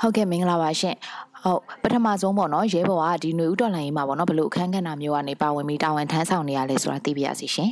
[0.00, 0.96] ဟုတ်ကဲ့မင်္ဂလာပါရှင်
[1.42, 7.70] ဟုတ်ပထမဆုံးပေါ့နော်ရဲဘော်ကဒီຫນွေဥတော်လိုင်းရေးမှာပေါ့နော်ဘလို့အခန်းကဏ္ဍမျိုးကနေပါဝင်ပြီးတာဝန်ထမ်းဆောင်နေရလဲဆိုတာသိပြရစီရှင်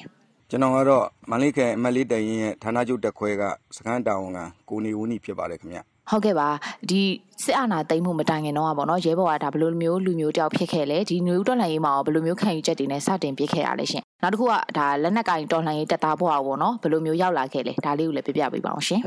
[0.50, 3.42] ကျွန်တော်ကတော့မန္တလေးခရိုင်အမတ်လေးတိုင်ရင်ရဲ့ဌာနချုပ်တက်ခွဲက
[3.76, 5.78] စခန်းတာဝန်ခံကိုနေဦးနီဖြစ်ပါတယ်ခင်ဗျ
[6.10, 6.48] ဟုတ်ကဲ့ပါ
[6.90, 7.02] ဒီ
[7.44, 19.02] စစ်အာဏာသိမ်းမှုမတိုင်ခင်တော့ပေါ့နော်ရဲဘော်ကဒါဘလို့မျိုးလူမျိုးတယောက်ဖြစ်ခဲ့လဲဒီຫນွေဥတော်လိုင်းရေးမှာရောဘလို့မျိုးခံယူချက်တွေနဲ့စတင်ပြစ်ခဲ့ရလဲရှင်နောက်တစ်ခုကဒါလက်နက်ကင်တော်လှန်ရေးတက်သားဘွားပေါ့နော်ဘလို့မျိုးရောက်လာခဲ့လဲဒါလေးကိုလည်းပြပြပေးပါအောင်ရှင်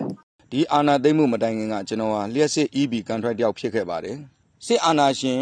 [0.52, 4.16] ဒီအာဏာသိမ်းမှုမတိုင်ခင်ကကျွန်တော်ဟာလျှက်စစ် EB contract တယောက်ဖြစ်ခဲ့ပါတယ်
[4.66, 5.40] စစ်အာဏာရှင်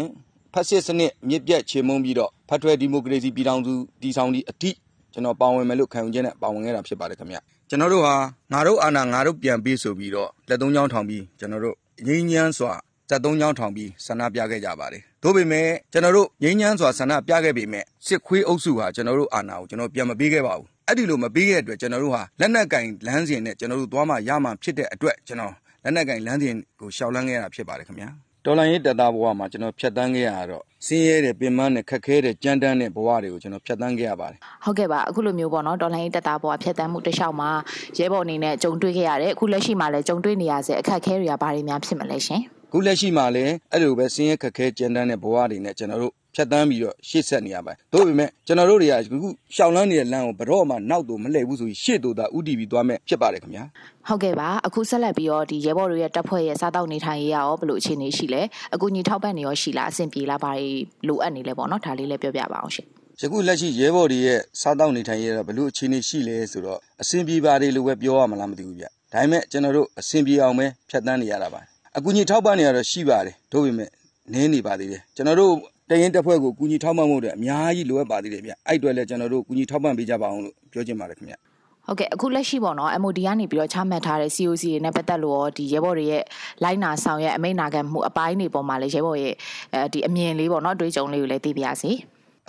[0.53, 4.71] ဖက်စစ်စနစ်မြစ်ပြတ်ချေမှုန်းပြီးတော့ဖက်ဒရယ်ဒီမိုကရေစီပြည်ထောင်စုတည်ဆောက်သည့်အထိ
[5.13, 7.37] ကျွန်တော်ပါဝင်မယ်လို့ခံယူချက်နဲ့ပါဝင်ခဲ့တာဖြစ်ပါတယ်ခင်ဗျ
[7.69, 8.15] ကျွန်တော်တို့ဟာ
[8.53, 11.75] ငါတို့အာဏာငါတို့ပြန်ပေးဆိုပြီးတော့လက်သုံးချောင်းထောင်ပြီးကျွန်တော်တို့
[12.07, 12.73] ငြိမ်းချမ်းစွာ
[13.09, 25.53] စက်သုံးချောင်းထောင်ပြီး ဆန္ဒပြခဲ့ကြပါတယ်။သို့ပေမဲ့ ကျွန်တော်တို့ ငြိမ်းချမ်းစွာ ဆန္ဒပြခဲ့ပေမဲ့စစ်ခွေးအုပ်စုဟာ ကျွန်တော်တို့အာဏာကိုကျွန်တော်ပြန်မပေးခဲ့ပါဘူး။အဲ့ဒီလို မပေးခဲ့တဲ့အတွက် ကျွန်တော်တို့ဟာ လက်နက်ကင်လမ်းစဉ်နဲ့ ကျွန်တော်တို့ သွားမှရမှဖြစ်တဲ့အတွက် ကျွန်တော်
[25.83, 28.09] လက်နက်ကင်လမ်းစဉ်ကိုရှောက်လန်းခဲ့ရတာဖြစ်ပါတယ်ခင်ဗျာ။
[28.45, 37.49] တော်လိုင်းရေးတပ်သားဘဝမှာ ကျွန်တော်ဖြတ်တန်းခဲ့ရတော့ ဆင်းရဲတဲ့ပင်ပန်းတဲ့ခက်ခဲတဲ့ကြမ်းတမ်းတဲ့ဘဝတွေကို ကျွန်တော်ဖြတ်တန်းခဲ့ရပါတယ် ဟုတ်ကဲ့ပါ အခုလိုမျိုးပေါ့နော်တော်လှန်ရေးတက်သားဘွားဖြတ်တန်းမှုတစ်လျှောက်မှာ
[37.97, 53.63] ရဲဘော်အနေနဲ့ ကြုံတွေ့ခဲ့ရတယ်အခုလက်ရှိမှာလည်း ကြုံတွေ့နေရစေအခက်အခဲတွေက ဘာတွေများ ဖြစ်မလဲရှင်။ ခုလက်ရှိမှာလည်းအဲ့လိုပဲဆင်းရဲခက်ခဲကြမ်းတမ်းတဲ့ဘဝတွေနဲ့ကျွန်တော်တို့ဖြတ်တန်းပြီးတော့ရှေ့ဆက်နေရပါတယ်။သို့ပေမဲ့ကျွန်တော်တို့တွေကအခုရှောက်လန်းနေတဲ့လမ်းကိုဘတော့မှနောက်တော့မလှည့်ဘူးဆိုပြီးရှေ့တို့သာဥတီပြီးသွားမယ်ဖြစ်ပါတယ်ခင်ဗျာ။
[54.07, 58.41] ဟုတ်ကဲ့ပါအခုဆက်လက်ပြီးတော့ဒီရဲဘော်တွေရဲ့တပ်ဖွဲ့ရဲ့စားတောက်နေထိုင်ရေးရောဘယ်လိုအခြေအနေရှိလဲ
[58.73, 60.69] အခုညီထောက်ပံ့နေရောရှိလားအဆင်ပြေလားဘာတွေ
[61.07, 62.87] လိုအပ်နေလဲပေါ့နော်ဒါလေးလည်းပြောပြပါအောင်ရှင်
[63.21, 71.61] ယခုလက်ရှိရဲဘော်တွေရဲ့စားတောက်နေထိုင်ရတာဘလို့အခြေအနေရှိလဲဆိုတော့အဆင်ပြေပါတယ်လို့ပဲပြောရမလားမသိဘူးဗျ။ဒါပေမဲ့ကျွန်တော်တို့အဆင်ပြေအောင်ပဲဖြတ်တန်းနေရတာပါ။
[71.99, 73.89] အကူအညီထောက်ပံ့နေရတော့ရှိပါတယ်။တို့ပေမဲ့
[74.33, 75.51] နည်းနေပါသေးတယ်။ကျွန်တော်တို့
[75.89, 81.35] တရင်တစ်ဖွဲ့ကိုကူညီထောက်ပံ့မှုတွေအများကြီးလိုအပ်ပါသေးတယ်ဗျ။အဲ့အတွက်လည်းကျွန်တော်တို့ကူညီထောက်ပံ့ပေးကြပါအောင်လို့ပြောချင်ပါတယ်ခင်ဗျ။
[81.87, 86.23] ဟုတ်ကဲ့အခုလက်ရှိပေါ့နော် MOD ကနေပြီးတော့ချမှတ်ထားတဲ့ COC တွေနဲ့ပတ်သက်လို့ရောဒီရဲဘော်တွေရဲ့
[86.63, 89.33] လိုက်နာဆောင်ရဲ့အမိန့်နာခံမှုအပိုင်းတွေပေါ်မှာလည်းရဲဘော်ရဲ့
[89.73, 91.91] အဲဒီအမြင်လေးပေါ့နော်အတွေးကြုံလေးကိုလည်းသိပြရစီ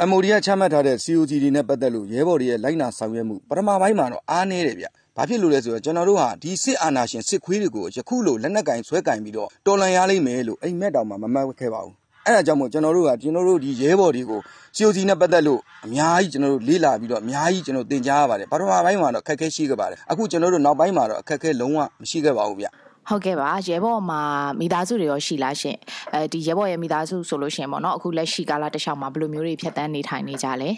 [0.08, 4.86] MOD ကချမှတ်ထားတဲ့ COG တွေနဲ့ပတ်သက်လို့ရဲဘော်တွေရဲ့လိုက်နာဆောင်ရွက်မှုပထမပိုင်းမှာတော့အားနည်းတယ်ဗျ။
[5.20, 11.94] ဘာဖြစ်လို့လဲဆိုတော့ကျွန်တော်တို့ဟာဒီစစ်အာဏာရှင်စစ်ခွေးတွေကိုယခုလိုလက်နက်ကင်ဆွဲကင်ပြီးတော့တော်လန်ရလိမ့်မယ်လို့အိမ်မက်တောင်မှမမှတ်ခဲ့ပါဘူး။
[12.26, 14.40] အဲဒါကြောင့်မို့ကျွန်တော်တို့ကကျွန်တော်တို့ဒီရဲဘော်တွေကို
[14.76, 22.66] COG နဲ့ပတ်သက်လို့အများကြီးကျွန်တော်တို့လေးလာပြီးတော့အများကြီးကျွန်တော်သင်ကြားရပါတယ်။ပထမပိုင်းမှာတော့အခက်အခဲရှိခဲ့ပါတယ်။အခုကျွန်တော်တို့နောက်ပိုင်းမှာတော့အခက်အခဲလုံးဝမရှိခဲ့ပါဘူးဗျ။
[23.08, 24.20] ဟုတ်ကဲ့ပါရဲဘော်မှာ
[24.60, 25.76] မိသားစုတွေရောရှိလားရှင်
[26.14, 30.70] အဲဒီရဲဘော်ရဲ့မိသားစုဆိုလို့ရှရင်ပေါ့နော်အခုလက်ရှိကာလတစ်လျှောက်မှာဘယ်လိုမျိုးတွေဖြတ်တန်းနေထိုင်နေကြလဲ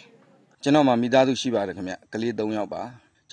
[0.62, 2.82] ကျွန်တော်မှမိသားစုရှိပါတယ်ခင်ဗျကလေး၃ယောက်ပါ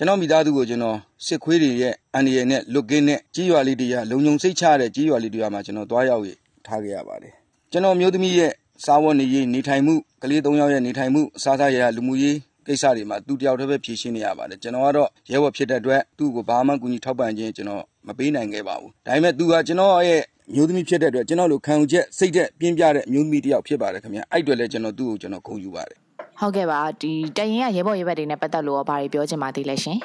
[0.00, 6.30] ျွန်တော်မိသားစုကိုကျွန်တော်စစ်ခွေးတွေရဲ့အန်ဒီရယ်နဲ့လွတ်ကင်းနဲ့ကြီးရွာလေးတွေကလုံုံစိတ်ချတဲ့ကြီးရွာလေးတွေကမှကျွန်တော်သွားရောက်ရ
[6.66, 7.32] ထားခဲ့ရပါတယ်
[7.72, 8.52] ကျွန်တော်မျိုးသမီးရဲ့
[8.84, 20.22] စားဝတ်နေရေးနေထိုင်မှုကလေး၃ယောက်ရဲ့နေထိုင်မှုအစားအစာရလူမှုရေးကိစ္စတွေမှာသူတယောက်တည်းပဲဖြည့်ရှင်းနေရပါတယ်ကျွန်တော်ကတော့ရဲဘော်ဖြစ်တဲ့အတွက်သူ့ကိုဘာမှကူညီထောက်ပံ့ခြင်းကျွန်တော်မပေးနိုင်ခဲ့ပါဘူးဒါပေမဲ့သူကကျွန်တော်ရဲ့
[20.54, 25.98] မျိုးသမီးဖြစ်တဲ့အတွက်ကျွန်တော်လိုခံယူချက်စိတ်သက်ပြင်းပြတဲ့မျိုးသမီးတယောက်ဖြစ်ပါတယ်ခင်ဗျအဲ့အတွက်လည်းကျွန်တော်သူ့ကိုကျွန်တော်ဂုဏ်ယူပါတယ်
[26.40, 29.98] ဟုတ်ကဲ့ပါဒီတရင်ကရဲဘော်ရဲဘက်တွေနဲ့ပတ်သက်လို့ရောဘာတွေပြောချင်ပါသေးလဲရှင်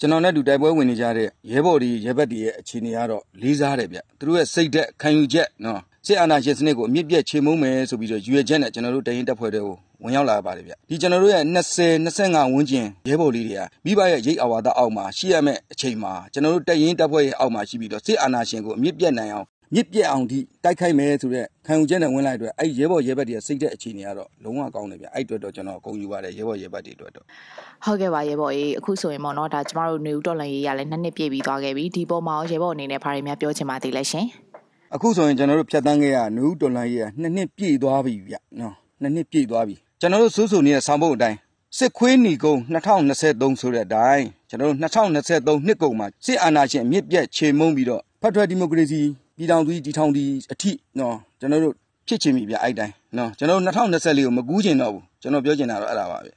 [0.00, 27.24] ကျွန်တော်နဲ့အတူတိုက်ပွဲဝင်နေကြတဲ့ရဲဘော်တွေရဲဘက်တွေရဲ့အခြေအနေကတော့လေးစားတယ်ဗျသူတို့ရဲ့စိတ်သက်ခံယူချက်နော်စစ်အာဏာရှင်စနစ်ကိုအမြင့်ပြတ်ချေမှုန်းမယ်ဆိုပြီးတော့ရွေချက်နဲ့ကျွန်တော်တို့တရင်တပ်ဖွဲ့တွေကိုဝင်ရောက်လာပါတယ်ဗျဒီကျွန်တော်တို့ရဲ့20 25ဝန်းကျင်ရဲဘော်လေးတွေကမိဘရဲ့ရိတ်အဝါဒအောက်မှာရှိရမယ့်အချိန်မှာကျွန်တော်တို့တရင်တပ်ဖွဲ့ရဲ့အောက်မှာရှိပြီးတော့စစ်အာဏာရှင်ကိုအမြင့်ပြတ်နိုင်အောင် မြစ်ပြက်အောင်ဒီတိုက်ခိုက်မယ်ဆိုတော့ခံယူချက်နဲ့ဝင်လိုက်အတွက်အဲ့ရဲဘော်ရဲဘက်တွေစိတ်တဲ့အခြေအနေကတော့လုံးဝကောင်းတယ်ဗျအဲ့အတွက်တော့ကျွန်တော်ဂုဏ်ယူပါတယ်ရဲဘော်ရဲဘက်တွေအတွက်တော့
[27.84, 34.26] ဟုတ်ကဲ့ပါရဲဘော်ရေအခုဆိုရင်ပေါ့နော်ဒါကျမတို့နေဦးတော်လန်ရေးရလဲနှစ်နှစ်ပြည့်ပြီးသွားခဲ့ပြီဒီပေါ်မှာရောရဲဘော်အနေနဲ့ဘာတွေများပြောချင်ပါသေးလဲရှင်
[34.94, 41.38] အခုဆိုရင်ကျွန်တော်တို့ဖြတ်တန်းခဲ့ရနူးတော်လန်ရေးကနှစ်နှစ်ပြည့်သွားပြီဗျနော်နှစ်နှစ်ပြည့်သွားပြီကျွန်တော်တို့စိုးစိုးနေတဲ့ဆောင်းပုတ်အတိုင်း
[41.78, 49.00] စစ်ခွေးညီကုန်း2023ဆိုတဲ့အတိုင်းကျွန်တော်တို့2023နှစ်ကုန်မှာစစ်အာဏာရှင်အမြင့်ပြတ်ချေမှုန်းပြီးတော့ဖက်ဒရယ်ဒီမိုကရေစီ
[49.36, 51.74] ပြည်ထောင်စုကြီးတည်ထောင်ဒီအထိနော်ကျွန်တော်တို့
[52.08, 56.30] ဖြစ်ချင်ပြီဗျအဲ့တိုင်းနော်ကျွန်တော်တို့2024ကိုမကူးချင်တော့ဘူးကျွန်တော်ပြောချင်တာတော့အဲ့ဒါပါပဲ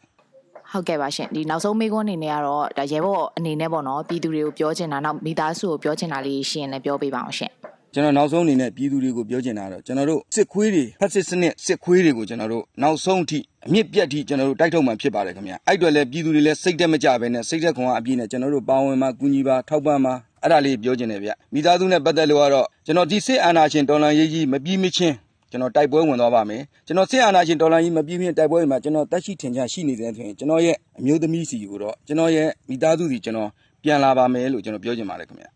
[0.72, 7.52] ဟုတ်ကဲ့ပါရှင်ဒီနောက်ဆုံးမေးခွန်းအနေနဲ့ကတော့ဒါရဲဘော်အနေနဲ့ပေါ့နော်ပြည်သူတွေကိုပြောချင်တာနောက်မိသားစုကိုပြောချင်တာလေးရှင်းလည်းပြောပေးပါအောင်ရှင်
[7.94, 25.16] ကျွန်တော်နောက်ဆုံးအနေနဲ့ပြည်သူတွေကိုပြောချင်တာတော့ကျွန်တော်တို့စစ်ခွေးတွေဖက်စစ်စနစ်စစ်ခွေးတွေကိုကျွန်တော်တို့နောက်ဆုံးအထိအမြင့်ပြတ်ထိကျွန်တော်တို့တိုက်ထုတ်မှဖြစ်ပါတယ်ခင်ဗျအဲ့အတွက်လည်းပြည်သူတွေလည်းစိတ်တက်မကြဘဲနဲ့စိတ်တက်ခွန်အားအပြည့်နဲ့ကျွန်တော်တို့ပါဝင်မှာကူညီပါထောက်ပံ့ပါ အဲ့ဒါလေးပြောချင်တယ်ဗျမိသားစုနဲ့ပတ်သက်လို့ကတော့ကျွန်တော်ဒီစစ်အာဏာရှင်တော်လှန်ရေးကြီးမပြီးမချင်း
[25.51, 33.49] ကျွန်တော်တိုက်ပွဲဝင်သွားပါမယ်ကျွန်တော်စစ်အာဏာရှင်တော်လှန်ရေးမပြီးမချင်းတိုက်ပွဲမှာကျွန်တော်တက်ရှိထင်ရှားရှိနေတဲ့ဆိုရင်ကျွန်တော်ရဲ့အမျိုးသမီးစီကိုတော့ကျွန်တော်ရဲ့မိသားစုစီကျွန်တော်
[33.84, 35.47] ပြန်လာပါမယ်လို့ကျွန်တော်ပြောချင်ပါတယ်ခင်ဗျ